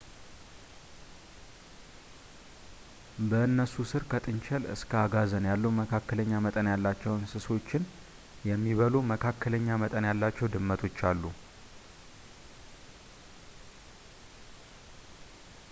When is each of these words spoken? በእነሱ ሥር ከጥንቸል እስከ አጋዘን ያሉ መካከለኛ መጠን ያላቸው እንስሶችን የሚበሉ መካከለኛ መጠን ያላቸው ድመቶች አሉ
በእነሱ 3.31 3.73
ሥር 3.89 4.03
ከጥንቸል 4.11 4.63
እስከ 4.75 4.89
አጋዘን 5.01 5.45
ያሉ 5.49 5.63
መካከለኛ 5.81 6.31
መጠን 6.45 6.69
ያላቸው 6.71 7.13
እንስሶችን 7.17 7.83
የሚበሉ 8.51 8.93
መካከለኛ 9.11 9.69
መጠን 9.83 10.07
ያላቸው 10.11 10.51
ድመቶች 10.55 10.97
አሉ 11.11 11.23